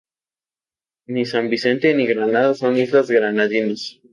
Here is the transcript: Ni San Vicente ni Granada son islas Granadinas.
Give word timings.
Ni 1.11 1.25
San 1.27 1.47
Vicente 1.51 1.93
ni 1.93 2.07
Granada 2.07 2.55
son 2.55 2.75
islas 2.75 3.11
Granadinas. 3.11 3.99